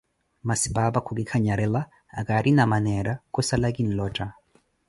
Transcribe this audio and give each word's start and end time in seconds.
Masi 0.49 0.69
paapa 0.75 1.03
khuki 1.05 1.25
kanyarela, 1.31 1.81
akaarina 2.21 2.67
maneera, 2.75 3.17
kusala 3.37 3.75
kinlotta. 3.79 4.33